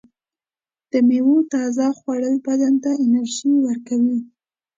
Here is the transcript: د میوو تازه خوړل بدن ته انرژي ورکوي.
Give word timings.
د 0.91 0.93
میوو 1.07 1.37
تازه 1.53 1.85
خوړل 1.97 2.35
بدن 2.47 2.73
ته 2.83 2.91
انرژي 3.03 3.51
ورکوي. 3.65 4.19